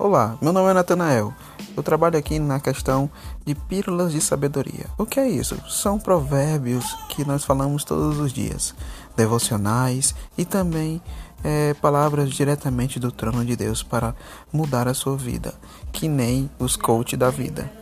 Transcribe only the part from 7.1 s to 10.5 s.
nós falamos todos os dias, devocionais e